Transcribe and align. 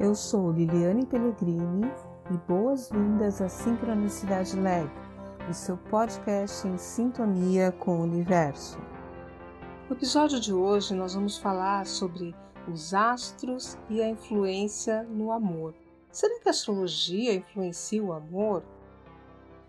Eu 0.00 0.12
sou 0.12 0.50
Liliane 0.50 1.06
Pellegrini 1.06 1.88
e 2.28 2.36
boas-vindas 2.48 3.40
à 3.40 3.48
Sincronicidade 3.48 4.58
Lab, 4.58 4.90
o 5.48 5.54
seu 5.54 5.76
podcast 5.76 6.66
em 6.66 6.76
sintonia 6.76 7.70
com 7.70 8.00
o 8.00 8.02
universo. 8.02 8.76
No 9.88 9.94
episódio 9.94 10.40
de 10.40 10.52
hoje, 10.52 10.94
nós 10.94 11.14
vamos 11.14 11.38
falar 11.38 11.86
sobre 11.86 12.34
os 12.66 12.92
astros 12.92 13.78
e 13.88 14.02
a 14.02 14.08
influência 14.08 15.04
no 15.04 15.30
amor. 15.30 15.72
Será 16.10 16.40
que 16.40 16.48
a 16.48 16.50
astrologia 16.50 17.32
influencia 17.32 18.02
o 18.02 18.12
amor? 18.12 18.64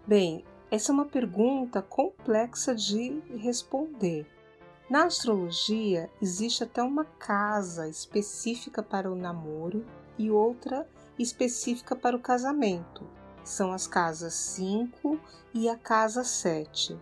Bem, 0.07 0.43
essa 0.71 0.91
é 0.91 0.93
uma 0.93 1.05
pergunta 1.05 1.83
complexa 1.83 2.73
de 2.73 3.21
responder. 3.37 4.25
Na 4.89 5.05
astrologia, 5.05 6.09
existe 6.19 6.63
até 6.63 6.81
uma 6.81 7.05
casa 7.05 7.87
específica 7.87 8.81
para 8.81 9.11
o 9.11 9.15
namoro 9.15 9.85
e 10.17 10.31
outra 10.31 10.87
específica 11.17 11.95
para 11.95 12.15
o 12.15 12.21
casamento. 12.21 13.07
São 13.43 13.71
as 13.71 13.87
casas 13.87 14.33
5 14.33 15.19
e 15.53 15.69
a 15.69 15.77
casa 15.77 16.23
7. 16.23 16.97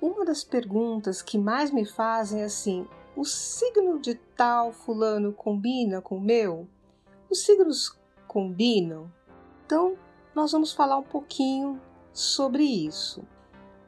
Uma 0.00 0.24
das 0.24 0.44
perguntas 0.44 1.20
que 1.20 1.36
mais 1.36 1.70
me 1.70 1.84
fazem 1.84 2.42
é 2.42 2.44
assim: 2.44 2.86
o 3.16 3.24
signo 3.24 3.98
de 3.98 4.14
tal 4.14 4.72
fulano 4.72 5.32
combina 5.32 6.00
com 6.00 6.18
o 6.18 6.20
meu? 6.20 6.68
Os 7.28 7.40
signos 7.44 7.98
combinam? 8.26 9.12
Então, 9.66 9.96
nós 10.34 10.52
vamos 10.52 10.72
falar 10.72 10.98
um 10.98 11.02
pouquinho 11.02 11.80
sobre 12.12 12.62
isso. 12.62 13.24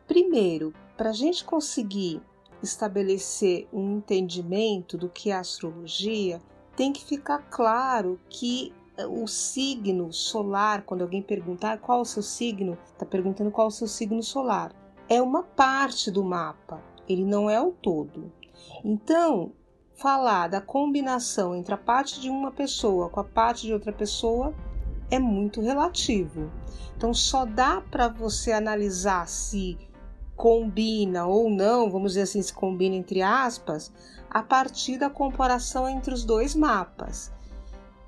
Primeiro, 0.07 0.74
para 0.97 1.10
a 1.10 1.12
gente 1.15 1.45
conseguir 1.45 2.21
estabelecer 2.62 3.68
um 3.73 3.99
entendimento 3.99 4.99
do 4.99 5.09
que 5.09 5.30
é 5.30 5.37
astrologia, 5.37 6.43
tem 6.76 6.93
que 6.93 7.04
ficar 7.04 7.38
claro 7.51 8.21
que 8.29 8.73
eh, 8.96 9.07
o 9.07 9.26
signo 9.26 10.13
solar, 10.13 10.82
quando 10.82 11.02
alguém 11.02 11.23
perguntar 11.23 11.79
qual 11.79 12.01
o 12.01 12.04
seu 12.04 12.23
signo, 12.23 12.79
está 12.93 13.04
perguntando 13.04 13.51
qual 13.51 13.68
o 13.68 13.73
seu 13.73 13.87
signo 13.87 14.23
solar. 14.23 14.73
É 15.09 15.21
uma 15.21 15.43
parte 15.43 16.10
do 16.10 16.23
mapa, 16.23 16.82
ele 17.09 17.24
não 17.24 17.51
é 17.51 17.60
o 17.60 17.73
todo. 17.73 18.32
Então, 18.85 19.52
falar 19.96 20.49
da 20.49 20.60
combinação 20.60 21.54
entre 21.54 21.74
a 21.74 21.79
parte 21.79 22.21
de 22.21 22.30
uma 22.30 22.51
pessoa 22.51 23.10
com 23.10 23.21
a 23.21 23.24
parte 23.24 23.66
de 23.66 23.73
outra 23.73 23.93
pessoa 23.93 24.55
é 25.10 25.18
muito 25.18 25.60
relativo. 25.60 26.51
Então, 26.96 27.12
só 27.12 27.45
dá 27.45 27.80
para 27.80 28.09
você 28.09 28.52
analisar 28.52 29.27
se 29.29 29.77
combina 30.41 31.27
ou 31.27 31.51
não, 31.51 31.91
vamos 31.91 32.13
dizer 32.13 32.23
assim, 32.23 32.41
se 32.41 32.51
combina 32.51 32.96
entre 32.96 33.21
aspas, 33.21 33.93
a 34.30 34.43
partir 34.43 34.96
da 34.96 35.10
comparação 35.10 35.87
entre 35.87 36.15
os 36.15 36.24
dois 36.24 36.55
mapas. 36.55 37.30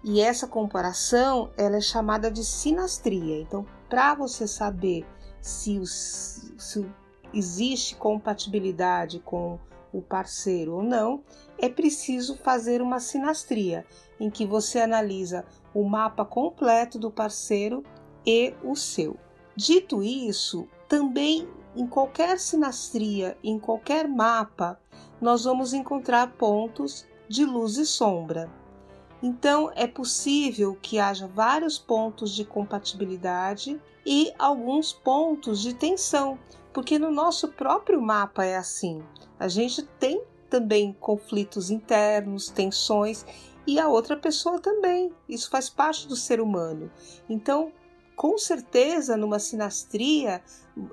E 0.03 0.19
essa 0.19 0.47
comparação 0.47 1.51
ela 1.59 1.77
é 1.77 1.81
chamada 1.83 2.31
de 2.31 2.43
sinastria. 2.43 3.39
Então, 3.39 3.67
para 3.87 4.15
você 4.15 4.49
saber 4.49 5.05
se, 5.43 5.79
os, 5.79 6.55
se 6.57 6.87
existe 7.35 7.97
compatibilidade 7.97 9.19
com 9.19 9.59
o 9.93 10.01
parceiro 10.01 10.77
ou 10.77 10.83
não, 10.83 11.23
é 11.59 11.69
preciso 11.69 12.35
fazer 12.39 12.81
uma 12.81 12.99
sinastria, 12.99 13.85
em 14.19 14.31
que 14.31 14.47
você 14.47 14.81
analisa 14.81 15.45
o 15.75 15.85
mapa 15.85 16.25
completo 16.25 16.99
do 16.99 17.11
parceiro 17.11 17.85
e 18.25 18.55
o 18.65 18.75
seu. 18.75 19.19
Dito 19.55 20.03
isso, 20.03 20.67
também 20.89 21.47
em 21.75 21.87
qualquer 21.87 22.39
sinastria, 22.39 23.37
em 23.43 23.59
qualquer 23.59 24.07
mapa, 24.07 24.79
nós 25.21 25.45
vamos 25.45 25.73
encontrar 25.73 26.33
pontos 26.33 27.07
de 27.29 27.45
luz 27.45 27.77
e 27.79 27.87
sombra. 27.87 28.51
Então, 29.23 29.71
é 29.77 29.87
possível 29.87 30.77
que 30.83 30.99
haja 30.99 31.29
vários 31.29 31.79
pontos 31.79 32.33
de 32.35 32.45
compatibilidade 32.45 33.81
e 34.05 34.33
alguns 34.39 34.93
pontos 34.93 35.61
de 35.61 35.75
tensão, 35.75 36.39
porque 36.73 36.99
no 36.99 37.11
nosso 37.11 37.49
próprio 37.49 38.03
mapa 38.03 38.45
é 38.45 38.57
assim. 38.57 39.03
A 39.39 39.47
gente 39.47 39.83
tem 39.99 40.23
também 40.51 40.93
conflitos 41.01 41.71
internos, 41.71 42.49
tensões 42.49 43.25
e 43.67 43.79
a 43.79 43.89
outra 43.89 44.17
pessoa 44.17 44.59
também. 44.59 45.13
Isso 45.29 45.49
faz 45.49 45.71
parte 45.71 46.09
do 46.09 46.17
ser 46.17 46.41
humano. 46.41 46.91
Então, 47.29 47.73
com 48.17 48.37
certeza, 48.39 49.17
numa 49.17 49.39
sinastria 49.39 50.43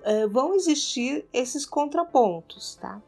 eh, 0.04 0.28
vão 0.28 0.54
existir 0.54 1.26
esses 1.34 1.66
contrapontos, 1.66 2.76
tá? 2.76 3.02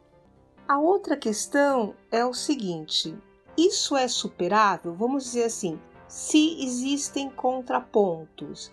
A 0.68 0.78
outra 0.78 1.16
questão 1.16 1.94
é 2.10 2.24
o 2.24 2.32
seguinte: 2.32 3.14
isso 3.56 3.96
é 3.96 4.08
superável? 4.08 4.94
Vamos 4.94 5.24
dizer 5.24 5.44
assim, 5.44 5.78
se 6.08 6.64
existem 6.64 7.30
contrapontos, 7.30 8.72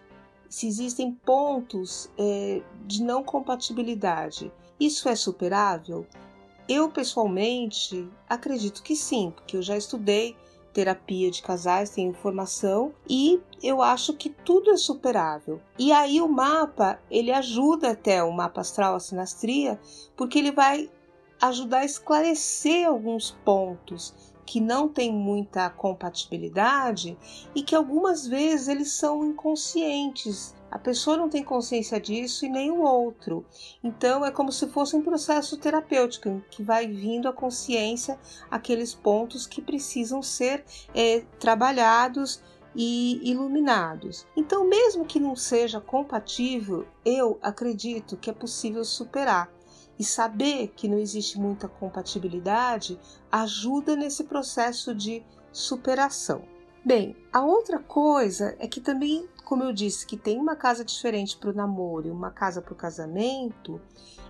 se 0.50 0.68
existem 0.68 1.12
pontos 1.12 2.10
é, 2.18 2.62
de 2.86 3.04
não 3.04 3.24
compatibilidade, 3.24 4.52
isso 4.80 5.10
é 5.10 5.16
superável? 5.16 6.06
Eu 6.68 6.90
pessoalmente 6.90 8.08
acredito 8.28 8.84
que 8.84 8.96
sim, 8.96 9.32
porque 9.36 9.58
eu 9.58 9.62
já 9.62 9.76
estudei 9.76 10.38
terapia 10.74 11.32
de 11.32 11.42
casais, 11.42 11.90
tenho 11.90 12.14
formação 12.14 12.94
e 13.10 13.42
eu 13.62 13.82
acho 13.82 14.14
que 14.14 14.30
tudo 14.30 14.72
é 14.72 14.78
superável. 14.78 15.60
E 15.78 15.92
aí 15.92 16.22
o 16.22 16.28
mapa, 16.28 17.00
ele 17.10 17.32
ajuda 17.32 17.92
até 17.92 18.24
o 18.24 18.32
mapa 18.32 18.62
astral, 18.62 18.96
a 18.96 19.00
sinastria, 19.00 19.80
porque 20.16 20.40
ele 20.40 20.52
vai 20.52 20.90
ajudar 21.42 21.80
a 21.80 21.86
esclarecer 21.86 22.88
alguns 22.88 23.32
pontos 23.44 24.14
que 24.46 24.60
não 24.60 24.90
têm 24.90 25.14
muita 25.14 25.70
compatibilidade 25.70 27.16
e 27.54 27.62
que 27.62 27.76
algumas 27.76 28.26
vezes 28.26 28.68
eles 28.68 28.92
são 28.92 29.24
inconscientes. 29.24 30.56
A 30.72 30.78
pessoa 30.78 31.18
não 31.18 31.30
tem 31.30 31.44
consciência 31.44 32.00
disso 32.00 32.46
e 32.46 32.50
nem 32.50 32.70
o 32.70 32.82
outro. 32.82 33.46
Então 33.84 34.24
é 34.24 34.32
como 34.32 34.52
se 34.52 34.68
fosse 34.68 34.96
um 34.96 35.02
processo 35.02 35.58
terapêutico 35.58 36.44
que 36.50 36.62
vai 36.62 36.88
vindo 36.88 37.28
à 37.28 37.34
consciência 37.34 38.20
aqueles 38.52 38.94
pontos 38.94 39.48
que 39.48 39.62
precisam 39.62 40.22
ser 40.22 40.64
é, 40.94 41.22
trabalhados 41.40 42.42
e 42.76 43.20
iluminados. 43.24 44.26
Então, 44.36 44.68
mesmo 44.68 45.06
que 45.06 45.20
não 45.20 45.36
seja 45.36 45.82
compatível, 45.82 46.88
eu 47.04 47.40
acredito 47.42 48.18
que 48.18 48.30
é 48.30 48.34
possível 48.34 48.84
superar. 48.84 49.52
E 49.98 50.04
saber 50.04 50.70
que 50.78 50.88
não 50.88 50.98
existe 50.98 51.38
muita 51.38 51.68
compatibilidade 51.68 52.98
ajuda 53.30 53.98
nesse 53.98 54.24
processo 54.24 54.96
de 54.96 55.22
superação. 55.52 56.42
Bem, 56.84 57.16
a 57.32 57.42
outra 57.42 57.78
coisa 57.78 58.56
é 58.58 58.68
que 58.68 58.80
também, 58.80 59.28
como 59.44 59.64
eu 59.64 59.74
disse, 59.74 60.08
que 60.08 60.16
tem 60.16 60.40
uma 60.40 60.56
casa 60.56 60.84
diferente 60.84 61.38
para 61.38 61.50
o 61.50 61.54
namoro 61.54 62.08
e 62.08 62.12
uma 62.12 62.32
casa 62.32 62.62
para 62.62 62.74
o 62.74 62.76
casamento, 62.76 63.82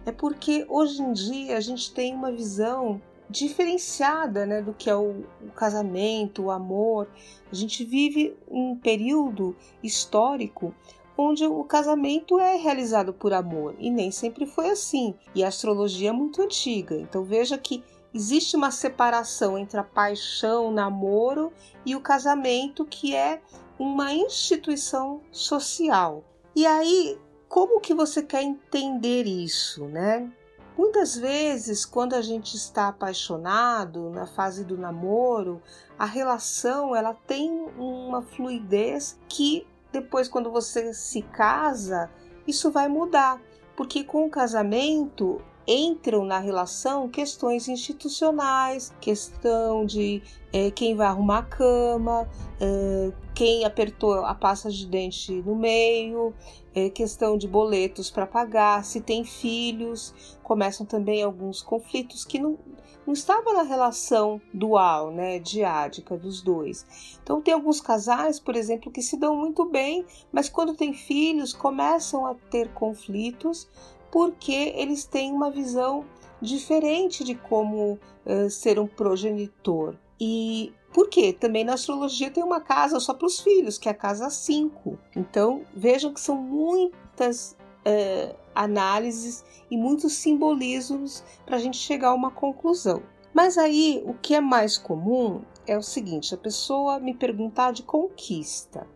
é 0.06 0.12
porque 0.12 0.66
hoje 0.68 1.02
em 1.02 1.14
dia 1.14 1.58
a 1.58 1.62
gente 1.62 1.94
tem 1.94 2.14
uma 2.14 2.32
visão 2.32 3.00
diferenciada 3.30 4.46
né, 4.48 4.62
do 4.62 4.74
que 4.74 4.90
é 4.90 4.96
o, 4.96 5.24
o, 5.42 5.52
casamento, 5.56 6.44
o 6.44 6.52
amor. 6.52 7.08
A 7.52 7.56
gente 7.56 7.86
vive 7.86 8.36
um 8.50 8.76
período 8.76 9.56
histórico 9.84 10.74
onde 11.16 11.46
o 11.46 11.64
casamento 11.64 12.40
é 12.40 12.56
realizado 12.56 13.14
por 13.14 13.34
amor 13.34 13.76
e 13.78 13.92
nem 13.92 14.10
sempre 14.10 14.48
foi 14.48 14.70
assim. 14.72 15.14
E 15.36 15.44
a 15.44 15.50
astrologia 15.50 16.10
é 16.10 16.14
muito 16.14 16.42
antiga, 16.42 16.96
então 16.96 17.24
veja 17.24 17.58
que 17.58 17.84
existe 18.14 18.56
uma 18.56 18.72
separação 18.72 19.58
entre 19.58 19.80
a 19.80 19.84
paixão, 19.84 20.68
o 20.68 20.72
namoro 20.72 21.52
e 21.86 21.96
o 21.96 22.02
casamento, 22.02 22.86
que 22.86 23.16
é 23.16 23.42
uma 23.78 24.14
instituição 24.14 25.22
social. 25.32 26.24
E 26.56 26.66
aí, 26.66 27.18
como 27.48 27.80
que 27.80 27.94
você 27.94 28.22
quer 28.22 28.44
entender 28.44 29.24
isso, 29.26 29.86
né? 29.86 30.32
Muitas 30.78 31.16
vezes, 31.16 31.86
quando 31.86 32.14
a 32.14 32.22
gente 32.22 32.56
está 32.56 32.88
apaixonado 32.88 34.10
na 34.12 34.26
fase 34.26 34.64
do 34.64 34.78
namoro, 34.78 35.62
a 35.98 36.06
relação 36.06 36.96
ela 36.96 37.14
tem 37.14 37.52
uma 37.78 38.22
fluidez 38.22 39.20
que 39.28 39.68
depois, 39.92 40.28
quando 40.28 40.52
você 40.52 40.94
se 40.94 41.22
casa, 41.22 42.10
isso 42.48 42.72
vai 42.72 42.88
mudar, 42.88 43.42
porque 43.76 44.04
com 44.04 44.26
o 44.26 44.30
casamento 44.30 45.42
entram 45.68 46.26
na 46.26 46.40
relação 46.40 47.08
questões 47.08 47.68
institucionais, 47.68 48.94
questão 49.00 49.86
de 49.86 50.22
é, 50.52 50.72
quem 50.72 50.96
vai 50.96 51.08
arrumar 51.08 51.40
a 51.40 51.44
cama, 51.44 52.30
é, 52.60 53.12
quem 53.36 53.66
apertou 53.66 54.26
a 54.26 54.34
pasta 54.34 54.70
de 54.70 54.86
dente 54.86 55.32
no 55.32 55.56
meio, 55.56 56.34
é, 56.74 56.90
questão 56.90 57.38
de 57.38 57.48
boletos 57.48 58.10
para 58.10 58.26
pagar, 58.26 58.84
se 58.84 59.02
tem 59.02 59.24
filhos, 59.24 60.14
começam 60.44 60.86
também 60.86 61.22
alguns 61.22 61.62
conflitos 61.62 62.26
que 62.26 62.40
não, 62.40 62.58
não 63.06 63.14
estavam 63.14 63.54
na 63.54 63.64
relação 63.64 64.42
dual, 64.54 65.12
né, 65.12 65.40
diádica 65.40 66.18
dos 66.18 66.42
dois. 66.42 66.86
Então 67.22 67.42
tem 67.42 67.54
alguns 67.54 67.80
casais, 67.80 68.40
por 68.40 68.56
exemplo, 68.56 68.92
que 68.92 69.02
se 69.02 69.18
dão 69.18 69.36
muito 69.36 69.66
bem, 69.66 70.06
mas 70.32 70.50
quando 70.50 70.76
tem 70.76 70.94
filhos 70.94 71.54
começam 71.54 72.26
a 72.26 72.34
ter 72.34 72.70
conflitos 72.74 73.68
porque 74.12 74.74
eles 74.76 75.06
têm 75.06 75.32
uma 75.32 75.52
visão 75.52 76.06
diferente 76.42 77.24
de 77.24 77.36
como 77.36 78.00
uh, 78.26 78.50
ser 78.50 78.80
um 78.80 78.88
progenitor. 78.88 79.96
E 80.20 80.74
Porque 80.94 81.34
também 81.34 81.64
na 81.64 81.74
astrologia 81.74 82.32
tem 82.32 82.44
uma 82.44 82.60
casa 82.60 83.00
só 83.00 83.14
para 83.14 83.28
os 83.28 83.40
filhos, 83.40 83.78
que 83.78 83.88
é 83.88 83.92
a 83.92 83.96
casa 83.96 84.30
5. 84.30 84.98
Então 85.16 85.64
vejam 85.74 86.14
que 86.14 86.20
são 86.20 86.36
muitas 86.36 87.56
é, 87.86 88.36
análises 88.54 89.44
e 89.70 89.78
muitos 89.78 90.14
simbolismos 90.14 91.24
para 91.46 91.58
a 91.58 91.60
gente 91.60 91.78
chegar 91.78 92.10
a 92.10 92.14
uma 92.14 92.32
conclusão. 92.32 93.02
Mas 93.34 93.58
aí 93.58 94.02
o 94.06 94.14
que 94.14 94.36
é 94.36 94.42
mais 94.42 94.78
comum 94.78 95.42
é 95.68 95.78
o 95.78 95.82
seguinte: 95.82 96.34
a 96.34 96.38
pessoa 96.38 97.00
me 97.00 97.14
perguntar 97.14 97.72
de 97.72 97.84
conquista. 97.84 98.88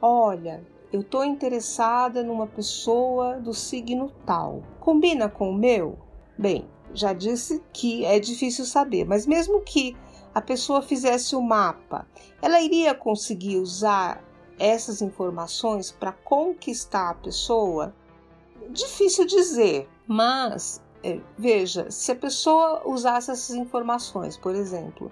Olha, 0.00 0.64
eu 0.92 1.00
estou 1.00 1.24
interessada 1.24 2.22
numa 2.22 2.46
pessoa 2.46 3.38
do 3.38 3.54
signo 3.54 4.10
tal. 4.26 4.62
Combina 4.80 5.28
com 5.28 5.50
o 5.50 5.54
meu? 5.54 5.98
Bem, 6.36 6.68
já 6.92 7.12
disse 7.12 7.62
que 7.72 8.04
é 8.04 8.18
difícil 8.18 8.64
saber, 8.64 9.04
mas 9.04 9.26
mesmo 9.26 9.60
que 9.60 9.96
a 10.34 10.40
pessoa 10.40 10.82
fizesse 10.82 11.36
o 11.36 11.42
mapa, 11.42 12.06
ela 12.42 12.60
iria 12.60 12.94
conseguir 12.94 13.58
usar 13.58 14.24
essas 14.58 15.00
informações 15.00 15.90
para 15.90 16.12
conquistar 16.12 17.10
a 17.10 17.14
pessoa? 17.14 17.94
Difícil 18.70 19.26
dizer, 19.26 19.88
mas 20.06 20.82
é, 21.02 21.20
veja, 21.38 21.90
se 21.90 22.12
a 22.12 22.16
pessoa 22.16 22.82
usasse 22.84 23.30
essas 23.30 23.56
informações, 23.56 24.36
por 24.36 24.54
exemplo, 24.54 25.10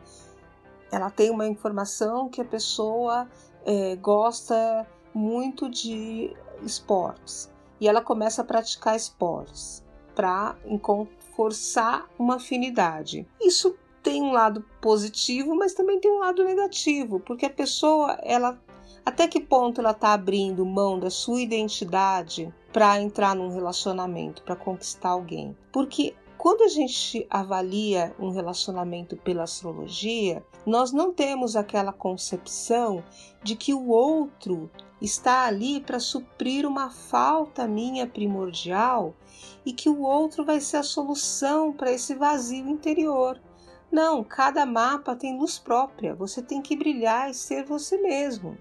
ela 0.90 1.10
tem 1.10 1.30
uma 1.30 1.46
informação 1.46 2.28
que 2.28 2.40
a 2.40 2.44
pessoa 2.44 3.28
é, 3.64 3.96
gosta 3.96 4.86
muito 5.14 5.68
de 5.68 6.34
esportes 6.62 7.50
e 7.80 7.88
ela 7.88 8.00
começa 8.00 8.42
a 8.42 8.44
praticar 8.44 8.96
esportes 8.96 9.84
para 10.14 10.56
forçar 11.36 12.08
uma 12.18 12.36
afinidade. 12.36 13.26
Isso 13.40 13.76
tem 14.02 14.22
um 14.22 14.32
lado 14.32 14.64
positivo, 14.80 15.54
mas 15.54 15.74
também 15.74 16.00
tem 16.00 16.10
um 16.10 16.18
lado 16.18 16.44
negativo, 16.44 17.20
porque 17.20 17.46
a 17.46 17.50
pessoa, 17.50 18.18
ela 18.22 18.58
até 19.04 19.26
que 19.26 19.40
ponto 19.40 19.80
ela 19.80 19.92
está 19.92 20.12
abrindo 20.12 20.66
mão 20.66 20.98
da 20.98 21.08
sua 21.08 21.40
identidade 21.40 22.52
para 22.72 23.00
entrar 23.00 23.34
num 23.34 23.48
relacionamento, 23.48 24.42
para 24.42 24.56
conquistar 24.56 25.10
alguém? 25.10 25.56
Porque 25.72 26.14
quando 26.38 26.62
a 26.62 26.68
gente 26.68 27.26
avalia 27.28 28.14
um 28.16 28.30
relacionamento 28.30 29.16
pela 29.16 29.42
astrologia, 29.42 30.44
nós 30.64 30.92
não 30.92 31.12
temos 31.12 31.56
aquela 31.56 31.92
concepção 31.92 33.02
de 33.42 33.56
que 33.56 33.74
o 33.74 33.88
outro 33.88 34.70
está 35.02 35.46
ali 35.46 35.80
para 35.80 35.98
suprir 35.98 36.64
uma 36.64 36.90
falta 36.90 37.66
minha 37.66 38.06
primordial 38.06 39.14
e 39.66 39.72
que 39.72 39.88
o 39.88 40.00
outro 40.00 40.44
vai 40.44 40.60
ser 40.60 40.76
a 40.76 40.82
solução 40.84 41.72
para 41.72 41.90
esse 41.90 42.14
vazio 42.14 42.68
interior. 42.68 43.40
Não, 43.90 44.22
cada 44.22 44.64
mapa 44.64 45.16
tem 45.16 45.36
luz 45.36 45.58
própria, 45.58 46.14
você 46.14 46.40
tem 46.40 46.62
que 46.62 46.76
brilhar 46.76 47.28
e 47.30 47.34
ser 47.34 47.64
você 47.64 47.96
mesmo. 47.98 48.56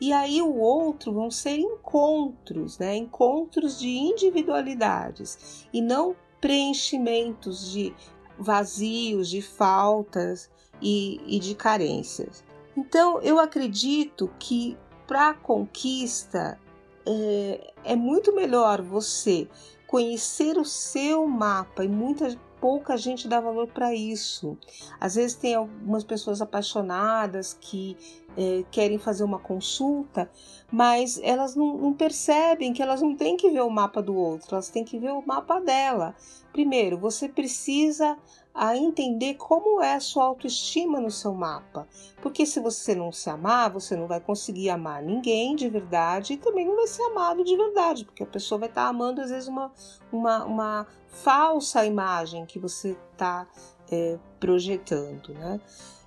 E 0.00 0.12
aí 0.12 0.40
o 0.40 0.56
outro 0.56 1.12
vão 1.12 1.30
ser 1.30 1.58
encontros, 1.58 2.78
né? 2.78 2.96
Encontros 2.96 3.78
de 3.78 3.88
individualidades 3.88 5.66
e 5.72 5.82
não 5.82 6.16
preenchimentos 6.40 7.70
de 7.70 7.94
vazios, 8.38 9.28
de 9.28 9.42
faltas 9.42 10.50
e, 10.80 11.20
e 11.26 11.38
de 11.38 11.54
carências. 11.54 12.42
Então 12.76 13.20
eu 13.20 13.38
acredito 13.38 14.30
que 14.38 14.76
para 15.06 15.30
a 15.30 15.34
conquista 15.34 16.58
é, 17.06 17.72
é 17.84 17.96
muito 17.96 18.34
melhor 18.34 18.80
você 18.80 19.48
conhecer 19.86 20.56
o 20.56 20.64
seu 20.64 21.26
mapa 21.26 21.84
e 21.84 21.88
muita 21.88 22.38
pouca 22.60 22.96
gente 22.96 23.26
dá 23.26 23.40
valor 23.40 23.68
para 23.68 23.94
isso. 23.94 24.56
Às 25.00 25.14
vezes 25.14 25.36
tem 25.36 25.54
algumas 25.54 26.04
pessoas 26.04 26.42
apaixonadas 26.42 27.56
que 27.58 27.96
é, 28.36 28.64
querem 28.70 28.98
fazer 28.98 29.24
uma 29.24 29.38
consulta, 29.38 30.30
mas 30.70 31.18
elas 31.22 31.56
não, 31.56 31.76
não, 31.76 31.92
percebem 31.92 32.72
que 32.72 32.82
elas 32.82 33.02
não 33.02 33.16
têm 33.16 33.36
que 33.36 33.50
ver 33.50 33.62
o 33.62 33.70
mapa 33.70 34.00
do 34.00 34.14
outro, 34.14 34.54
elas 34.54 34.68
têm 34.68 34.84
que 34.84 34.98
ver 34.98 35.10
o 35.10 35.22
mapa 35.26 35.60
dela. 35.60 36.14
Primeiro, 36.52 36.98
você 36.98 37.28
precisa 37.28 38.16
a 38.54 38.76
entender 38.76 39.34
como 39.34 39.80
é 39.80 39.94
a 39.94 40.00
sua 40.00 40.24
autoestima 40.24 41.00
no 41.00 41.10
seu 41.10 41.32
mapa. 41.32 41.86
Porque 42.20 42.44
se 42.44 42.60
você 42.60 42.94
não 42.94 43.12
se 43.12 43.30
amar, 43.30 43.70
você 43.70 43.96
não 43.96 44.06
vai 44.06 44.20
conseguir 44.20 44.70
amar 44.70 45.02
ninguém 45.02 45.54
de 45.54 45.68
verdade 45.68 46.34
e 46.34 46.36
também 46.36 46.66
não 46.66 46.76
vai 46.76 46.86
ser 46.86 47.02
amado 47.04 47.44
de 47.44 47.56
verdade, 47.56 48.04
porque 48.04 48.22
a 48.22 48.26
pessoa 48.26 48.58
vai 48.58 48.68
estar 48.68 48.86
amando 48.86 49.20
às 49.20 49.30
vezes 49.30 49.48
uma, 49.48 49.72
uma, 50.12 50.44
uma 50.44 50.86
falsa 51.08 51.84
imagem 51.84 52.44
que 52.44 52.58
você 52.58 52.96
está 53.12 53.46
é, 53.90 54.18
projetando, 54.38 55.32
né? 55.34 55.60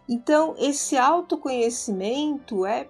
Então, 0.07 0.54
esse 0.57 0.98
autoconhecimento 0.98 2.66
é 2.66 2.90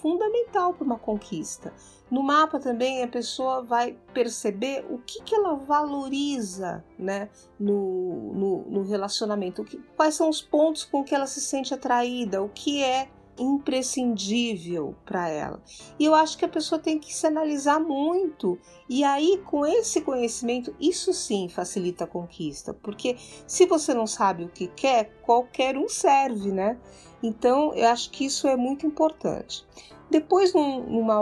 fundamental 0.00 0.74
para 0.74 0.84
uma 0.84 0.98
conquista. 0.98 1.72
No 2.10 2.22
mapa 2.22 2.58
também 2.58 3.02
a 3.02 3.08
pessoa 3.08 3.62
vai 3.62 3.96
perceber 4.14 4.86
o 4.88 4.98
que, 4.98 5.22
que 5.22 5.34
ela 5.34 5.54
valoriza 5.54 6.84
né, 6.98 7.28
no, 7.60 8.32
no, 8.32 8.70
no 8.70 8.82
relacionamento, 8.82 9.64
que, 9.64 9.78
quais 9.96 10.14
são 10.14 10.28
os 10.28 10.40
pontos 10.40 10.84
com 10.84 11.04
que 11.04 11.14
ela 11.14 11.26
se 11.26 11.40
sente 11.40 11.74
atraída, 11.74 12.42
o 12.42 12.48
que 12.48 12.82
é 12.82 13.08
imprescindível 13.38 14.94
para 15.04 15.28
ela. 15.28 15.62
E 15.98 16.04
eu 16.04 16.14
acho 16.14 16.36
que 16.36 16.44
a 16.44 16.48
pessoa 16.48 16.78
tem 16.78 16.98
que 16.98 17.14
se 17.14 17.26
analisar 17.26 17.78
muito. 17.78 18.58
E 18.88 19.04
aí, 19.04 19.40
com 19.44 19.64
esse 19.64 20.00
conhecimento, 20.00 20.74
isso 20.80 21.12
sim 21.12 21.48
facilita 21.48 22.04
a 22.04 22.06
conquista, 22.06 22.74
porque 22.74 23.16
se 23.46 23.66
você 23.66 23.94
não 23.94 24.06
sabe 24.06 24.44
o 24.44 24.48
que 24.48 24.66
quer, 24.68 25.12
qualquer 25.22 25.76
um 25.76 25.88
serve, 25.88 26.50
né? 26.50 26.78
Então, 27.22 27.74
eu 27.74 27.88
acho 27.88 28.10
que 28.10 28.24
isso 28.24 28.46
é 28.46 28.56
muito 28.56 28.86
importante. 28.86 29.64
Depois, 30.10 30.54
numa 30.54 31.20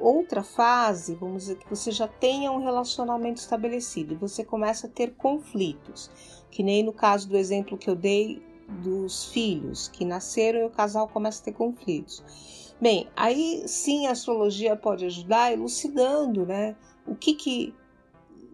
outra 0.00 0.42
fase, 0.42 1.14
vamos 1.14 1.44
dizer 1.44 1.56
que 1.56 1.70
você 1.70 1.92
já 1.92 2.08
tenha 2.08 2.50
um 2.50 2.58
relacionamento 2.58 3.40
estabelecido 3.40 4.14
e 4.14 4.16
você 4.16 4.44
começa 4.44 4.88
a 4.88 4.90
ter 4.90 5.14
conflitos, 5.14 6.10
que 6.50 6.62
nem 6.62 6.82
no 6.82 6.92
caso 6.92 7.28
do 7.28 7.36
exemplo 7.36 7.78
que 7.78 7.88
eu 7.88 7.94
dei 7.94 8.42
dos 8.82 9.26
filhos 9.26 9.88
que 9.88 10.04
nasceram 10.04 10.60
e 10.60 10.64
o 10.64 10.70
casal 10.70 11.06
começa 11.06 11.42
a 11.42 11.44
ter 11.44 11.52
conflitos. 11.52 12.74
Bem, 12.80 13.08
aí 13.14 13.62
sim 13.66 14.08
a 14.08 14.10
astrologia 14.10 14.74
pode 14.74 15.04
ajudar 15.06 15.52
elucidando, 15.52 16.44
né? 16.44 16.74
O 17.06 17.14
que 17.14 17.34
que 17.34 17.74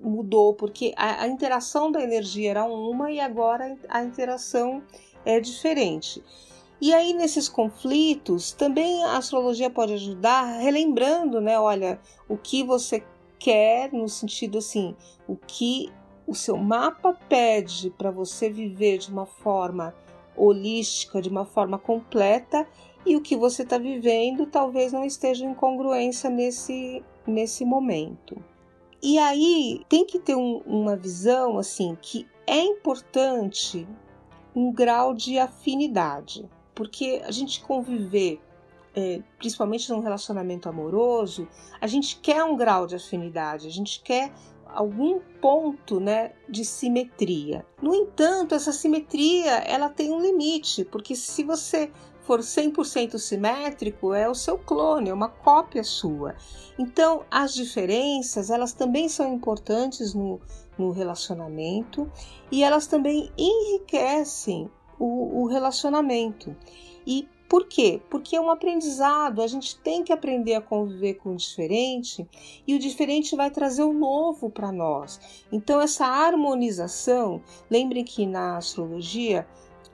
mudou, 0.02 0.54
porque 0.54 0.92
a, 0.96 1.22
a 1.22 1.28
interação 1.28 1.90
da 1.90 2.02
energia 2.02 2.50
era 2.50 2.64
uma 2.64 3.10
e 3.10 3.18
agora 3.18 3.78
a 3.88 4.02
interação 4.02 4.82
é 5.24 5.40
diferente. 5.40 6.22
E 6.80 6.94
aí, 6.94 7.12
nesses 7.12 7.46
conflitos, 7.46 8.52
também 8.52 9.04
a 9.04 9.18
astrologia 9.18 9.68
pode 9.68 9.92
ajudar, 9.92 10.60
relembrando, 10.60 11.38
né? 11.38 11.60
Olha, 11.60 12.00
o 12.26 12.38
que 12.38 12.64
você 12.64 13.04
quer, 13.38 13.92
no 13.92 14.08
sentido 14.08 14.58
assim, 14.58 14.96
o 15.28 15.36
que 15.36 15.92
o 16.26 16.34
seu 16.34 16.56
mapa 16.56 17.12
pede 17.28 17.90
para 17.90 18.10
você 18.10 18.48
viver 18.48 18.96
de 18.96 19.10
uma 19.10 19.26
forma 19.26 19.94
holística, 20.34 21.20
de 21.20 21.28
uma 21.28 21.44
forma 21.44 21.78
completa, 21.78 22.66
e 23.04 23.14
o 23.14 23.20
que 23.20 23.36
você 23.36 23.62
está 23.62 23.76
vivendo 23.76 24.46
talvez 24.46 24.92
não 24.92 25.04
esteja 25.04 25.44
em 25.44 25.54
congruência 25.54 26.30
nesse, 26.30 27.04
nesse 27.26 27.62
momento. 27.64 28.42
E 29.02 29.18
aí 29.18 29.82
tem 29.88 30.06
que 30.06 30.18
ter 30.18 30.34
um, 30.34 30.62
uma 30.64 30.96
visão 30.96 31.58
assim 31.58 31.96
que 32.00 32.26
é 32.46 32.60
importante 32.60 33.86
um 34.54 34.72
grau 34.72 35.14
de 35.14 35.38
afinidade 35.38 36.48
porque 36.80 37.20
a 37.26 37.30
gente 37.30 37.60
conviver, 37.60 38.40
é, 38.96 39.20
principalmente 39.36 39.90
num 39.90 40.00
relacionamento 40.00 40.66
amoroso, 40.66 41.46
a 41.78 41.86
gente 41.86 42.16
quer 42.16 42.42
um 42.42 42.56
grau 42.56 42.86
de 42.86 42.96
afinidade, 42.96 43.66
a 43.66 43.70
gente 43.70 44.00
quer 44.00 44.32
algum 44.64 45.20
ponto 45.42 46.00
né, 46.00 46.32
de 46.48 46.64
simetria. 46.64 47.66
No 47.82 47.94
entanto, 47.94 48.54
essa 48.54 48.72
simetria 48.72 49.56
ela 49.58 49.90
tem 49.90 50.10
um 50.10 50.22
limite, 50.22 50.86
porque 50.86 51.14
se 51.14 51.44
você 51.44 51.92
for 52.22 52.40
100% 52.40 53.18
simétrico, 53.18 54.14
é 54.14 54.26
o 54.26 54.34
seu 54.34 54.56
clone, 54.56 55.10
é 55.10 55.12
uma 55.12 55.28
cópia 55.28 55.84
sua. 55.84 56.34
Então, 56.78 57.26
as 57.30 57.52
diferenças, 57.52 58.48
elas 58.48 58.72
também 58.72 59.06
são 59.06 59.34
importantes 59.34 60.14
no, 60.14 60.40
no 60.78 60.92
relacionamento 60.92 62.10
e 62.50 62.64
elas 62.64 62.86
também 62.86 63.30
enriquecem 63.36 64.70
o, 65.00 65.42
o 65.42 65.46
relacionamento. 65.46 66.54
E 67.04 67.26
por 67.48 67.66
quê? 67.66 68.00
Porque 68.08 68.36
é 68.36 68.40
um 68.40 68.48
aprendizado, 68.48 69.42
a 69.42 69.46
gente 69.48 69.76
tem 69.80 70.04
que 70.04 70.12
aprender 70.12 70.54
a 70.54 70.60
conviver 70.60 71.14
com 71.14 71.30
o 71.30 71.36
diferente 71.36 72.24
e 72.64 72.76
o 72.76 72.78
diferente 72.78 73.34
vai 73.34 73.50
trazer 73.50 73.82
o 73.82 73.92
novo 73.92 74.48
para 74.48 74.70
nós. 74.70 75.44
Então, 75.50 75.80
essa 75.80 76.06
harmonização, 76.06 77.42
lembrem 77.68 78.04
que 78.04 78.24
na 78.24 78.56
astrologia 78.56 79.48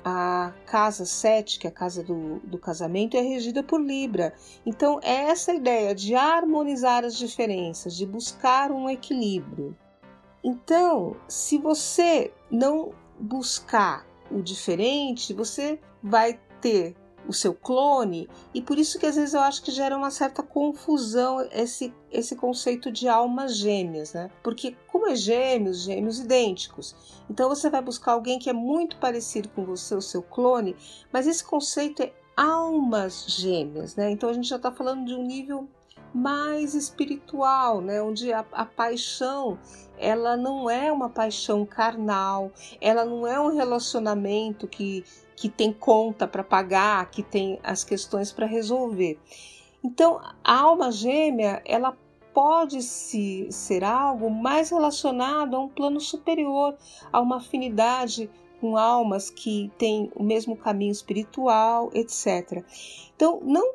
a 0.04 0.52
casa 0.66 1.06
7, 1.06 1.58
que 1.58 1.66
é 1.66 1.70
a 1.70 1.72
casa 1.72 2.04
do, 2.04 2.40
do 2.40 2.58
casamento, 2.58 3.16
é 3.16 3.22
regida 3.22 3.62
por 3.62 3.80
Libra. 3.80 4.34
Então, 4.66 5.00
é 5.02 5.30
essa 5.30 5.54
ideia 5.54 5.94
de 5.94 6.14
harmonizar 6.14 7.04
as 7.04 7.16
diferenças, 7.16 7.96
de 7.96 8.04
buscar 8.04 8.70
um 8.70 8.88
equilíbrio. 8.90 9.74
Então, 10.44 11.16
se 11.26 11.56
você 11.56 12.32
não 12.50 12.92
buscar 13.18 14.06
o 14.30 14.42
diferente, 14.42 15.32
você 15.32 15.78
vai 16.02 16.38
ter 16.60 16.94
o 17.28 17.32
seu 17.32 17.52
clone, 17.52 18.28
e 18.54 18.62
por 18.62 18.78
isso 18.78 18.98
que 18.98 19.06
às 19.06 19.16
vezes 19.16 19.34
eu 19.34 19.40
acho 19.40 19.62
que 19.62 19.72
gera 19.72 19.96
uma 19.96 20.10
certa 20.10 20.42
confusão 20.42 21.40
esse, 21.50 21.92
esse 22.10 22.36
conceito 22.36 22.90
de 22.90 23.08
almas 23.08 23.56
gêmeas, 23.56 24.12
né? 24.12 24.30
Porque 24.42 24.76
como 24.86 25.08
é 25.08 25.16
gêmeos, 25.16 25.82
gêmeos 25.82 26.20
idênticos, 26.20 26.94
então 27.28 27.48
você 27.48 27.68
vai 27.68 27.82
buscar 27.82 28.12
alguém 28.12 28.38
que 28.38 28.48
é 28.48 28.52
muito 28.52 28.96
parecido 28.98 29.48
com 29.48 29.64
você, 29.64 29.94
o 29.94 30.00
seu 30.00 30.22
clone, 30.22 30.76
mas 31.12 31.26
esse 31.26 31.44
conceito 31.44 32.02
é 32.02 32.12
almas 32.36 33.24
gêmeas, 33.26 33.96
né? 33.96 34.10
Então 34.10 34.28
a 34.28 34.32
gente 34.32 34.48
já 34.48 34.56
está 34.56 34.70
falando 34.70 35.04
de 35.04 35.14
um 35.14 35.22
nível 35.22 35.68
mais 36.16 36.74
espiritual, 36.74 37.82
né? 37.82 38.00
Onde 38.00 38.32
a, 38.32 38.44
a 38.52 38.64
paixão 38.64 39.58
ela 39.98 40.36
não 40.36 40.68
é 40.68 40.90
uma 40.90 41.08
paixão 41.08 41.64
carnal, 41.64 42.50
ela 42.80 43.04
não 43.04 43.26
é 43.26 43.38
um 43.40 43.54
relacionamento 43.54 44.66
que 44.66 45.04
que 45.36 45.50
tem 45.50 45.70
conta 45.70 46.26
para 46.26 46.42
pagar, 46.42 47.10
que 47.10 47.22
tem 47.22 47.60
as 47.62 47.84
questões 47.84 48.32
para 48.32 48.46
resolver. 48.46 49.20
Então, 49.84 50.18
a 50.42 50.60
alma 50.60 50.90
gêmea, 50.90 51.60
ela 51.66 51.94
pode 52.32 52.80
se 52.80 53.46
ser 53.50 53.84
algo 53.84 54.30
mais 54.30 54.70
relacionado 54.70 55.54
a 55.54 55.60
um 55.60 55.68
plano 55.68 56.00
superior, 56.00 56.74
a 57.12 57.20
uma 57.20 57.36
afinidade 57.36 58.30
com 58.62 58.78
almas 58.78 59.28
que 59.28 59.70
têm 59.76 60.10
o 60.14 60.22
mesmo 60.22 60.56
caminho 60.56 60.92
espiritual, 60.92 61.90
etc. 61.92 62.64
Então, 63.14 63.38
não 63.42 63.74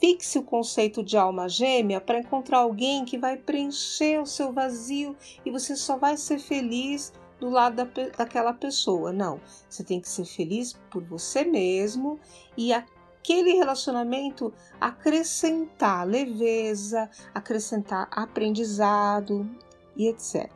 fixe 0.00 0.38
o 0.38 0.42
conceito 0.42 1.02
de 1.02 1.16
alma 1.16 1.48
gêmea 1.48 2.00
para 2.00 2.18
encontrar 2.18 2.58
alguém 2.58 3.04
que 3.04 3.18
vai 3.18 3.36
preencher 3.36 4.20
o 4.20 4.26
seu 4.26 4.52
vazio 4.52 5.16
e 5.44 5.50
você 5.50 5.76
só 5.76 5.96
vai 5.96 6.16
ser 6.16 6.38
feliz 6.38 7.12
do 7.38 7.48
lado 7.48 7.76
da, 7.76 7.84
daquela 8.16 8.52
pessoa. 8.52 9.12
Não, 9.12 9.40
você 9.68 9.84
tem 9.84 10.00
que 10.00 10.08
ser 10.08 10.24
feliz 10.24 10.72
por 10.90 11.02
você 11.02 11.44
mesmo 11.44 12.18
e 12.56 12.72
aquele 12.72 13.52
relacionamento 13.54 14.52
acrescentar 14.80 16.06
leveza, 16.06 17.10
acrescentar 17.34 18.08
aprendizado 18.10 19.48
e 19.96 20.08
etc. 20.08 20.50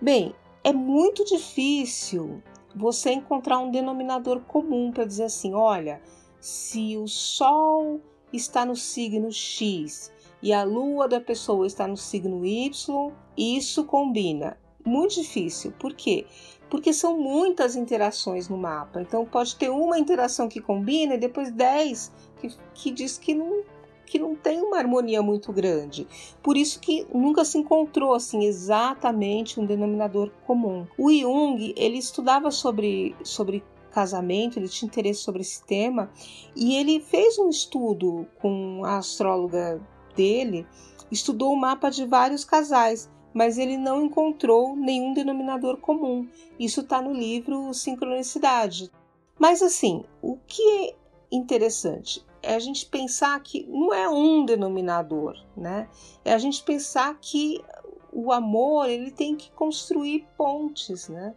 Bem, 0.00 0.34
é 0.62 0.72
muito 0.72 1.24
difícil 1.24 2.42
você 2.74 3.10
encontrar 3.10 3.58
um 3.58 3.70
denominador 3.70 4.40
comum 4.40 4.92
para 4.92 5.04
dizer 5.04 5.24
assim: 5.24 5.54
olha, 5.54 6.00
se 6.40 6.96
o 6.96 7.06
Sol 7.06 8.00
está 8.32 8.64
no 8.64 8.76
signo 8.76 9.30
X 9.30 10.12
e 10.42 10.52
a 10.52 10.62
Lua 10.64 11.08
da 11.08 11.20
pessoa 11.20 11.66
está 11.66 11.86
no 11.86 11.96
signo 11.96 12.44
Y, 12.44 13.12
isso 13.36 13.84
combina 13.84 14.56
muito 14.86 15.16
difícil. 15.16 15.72
Por 15.72 15.92
quê? 15.94 16.26
Porque 16.70 16.92
são 16.92 17.18
muitas 17.18 17.76
interações 17.76 18.48
no 18.48 18.56
mapa. 18.56 19.00
Então 19.00 19.24
pode 19.24 19.56
ter 19.56 19.68
uma 19.68 19.98
interação 19.98 20.48
que 20.48 20.60
combina 20.60 21.14
e 21.14 21.18
depois 21.18 21.50
dez 21.50 22.12
que, 22.40 22.54
que 22.74 22.90
diz 22.90 23.18
que 23.18 23.34
não, 23.34 23.62
que 24.04 24.18
não 24.18 24.34
tem 24.34 24.60
uma 24.60 24.78
harmonia 24.78 25.22
muito 25.22 25.52
grande. 25.52 26.06
Por 26.42 26.56
isso 26.56 26.80
que 26.80 27.06
nunca 27.12 27.44
se 27.44 27.58
encontrou 27.58 28.14
assim 28.14 28.44
exatamente 28.44 29.58
um 29.60 29.66
denominador 29.66 30.30
comum. 30.46 30.86
O 30.96 31.10
Jung 31.12 31.74
ele 31.76 31.98
estudava 31.98 32.50
sobre, 32.50 33.14
sobre 33.24 33.64
casamento, 33.96 34.58
ele 34.58 34.68
tinha 34.68 34.86
interesse 34.86 35.20
sobre 35.20 35.40
esse 35.40 35.64
tema 35.64 36.10
e 36.54 36.76
ele 36.76 37.00
fez 37.00 37.38
um 37.38 37.48
estudo 37.48 38.26
com 38.42 38.82
a 38.84 38.98
astróloga 38.98 39.80
dele, 40.14 40.66
estudou 41.10 41.54
o 41.54 41.56
mapa 41.56 41.90
de 41.90 42.04
vários 42.04 42.44
casais 42.44 43.10
mas 43.36 43.58
ele 43.58 43.76
não 43.76 44.02
encontrou 44.02 44.74
nenhum 44.74 45.12
denominador 45.12 45.76
comum. 45.76 46.26
Isso 46.58 46.80
está 46.80 47.02
no 47.02 47.12
livro 47.12 47.74
Sincronicidade. 47.74 48.90
Mas 49.38 49.60
assim, 49.60 50.04
o 50.22 50.38
que 50.46 50.62
é 50.62 50.96
interessante 51.30 52.24
é 52.42 52.54
a 52.54 52.58
gente 52.58 52.86
pensar 52.86 53.38
que 53.40 53.66
não 53.68 53.92
é 53.92 54.08
um 54.08 54.42
denominador, 54.42 55.36
né? 55.54 55.86
É 56.24 56.32
a 56.32 56.38
gente 56.38 56.62
pensar 56.62 57.14
que 57.20 57.62
o 58.10 58.32
amor 58.32 58.88
ele 58.88 59.10
tem 59.10 59.36
que 59.36 59.50
construir 59.50 60.26
pontes, 60.38 61.06
né? 61.10 61.34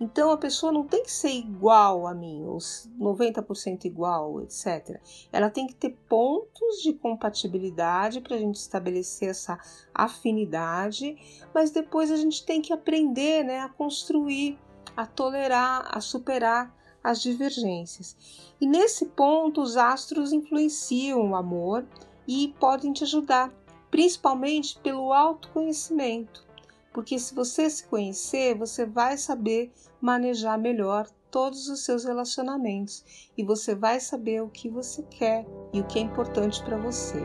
Então 0.00 0.30
a 0.30 0.36
pessoa 0.36 0.70
não 0.70 0.84
tem 0.84 1.02
que 1.02 1.10
ser 1.10 1.30
igual 1.30 2.06
a 2.06 2.14
mim, 2.14 2.44
ou 2.44 2.58
90% 2.58 3.84
igual, 3.84 4.40
etc. 4.42 5.00
Ela 5.32 5.50
tem 5.50 5.66
que 5.66 5.74
ter 5.74 5.96
pontos 6.08 6.82
de 6.82 6.92
compatibilidade 6.92 8.20
para 8.20 8.36
a 8.36 8.38
gente 8.38 8.56
estabelecer 8.56 9.30
essa 9.30 9.58
afinidade, 9.92 11.16
mas 11.52 11.70
depois 11.70 12.12
a 12.12 12.16
gente 12.16 12.44
tem 12.44 12.62
que 12.62 12.72
aprender 12.72 13.44
né, 13.44 13.60
a 13.60 13.68
construir, 13.68 14.58
a 14.96 15.04
tolerar, 15.04 15.88
a 15.90 16.00
superar 16.00 16.76
as 17.02 17.20
divergências. 17.20 18.16
E 18.60 18.66
nesse 18.66 19.06
ponto, 19.06 19.60
os 19.60 19.76
astros 19.76 20.32
influenciam 20.32 21.30
o 21.30 21.36
amor 21.36 21.84
e 22.26 22.54
podem 22.60 22.92
te 22.92 23.04
ajudar, 23.04 23.52
principalmente 23.90 24.78
pelo 24.78 25.12
autoconhecimento. 25.12 26.47
Porque 26.98 27.16
se 27.16 27.32
você 27.32 27.70
se 27.70 27.84
conhecer, 27.84 28.56
você 28.56 28.84
vai 28.84 29.16
saber 29.16 29.72
manejar 30.00 30.58
melhor 30.58 31.08
todos 31.30 31.68
os 31.68 31.84
seus 31.84 32.04
relacionamentos 32.04 33.04
e 33.38 33.44
você 33.44 33.72
vai 33.72 34.00
saber 34.00 34.42
o 34.42 34.48
que 34.48 34.68
você 34.68 35.04
quer 35.04 35.46
e 35.72 35.78
o 35.78 35.86
que 35.86 36.00
é 36.00 36.02
importante 36.02 36.60
para 36.64 36.76
você. 36.76 37.22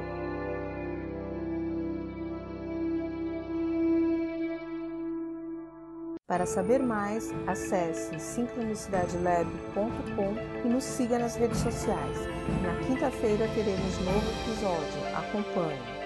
Para 6.28 6.46
saber 6.46 6.78
mais, 6.78 7.32
acesse 7.48 8.20
sincronicidadelab.com 8.20 10.36
e 10.64 10.70
nos 10.70 10.84
siga 10.84 11.18
nas 11.18 11.36
redes 11.36 11.58
sociais. 11.58 12.18
Na 12.62 12.76
quinta-feira 12.86 13.48
teremos 13.56 13.98
novo 14.06 14.30
episódio. 14.44 15.04
Acompanhe! 15.18 16.03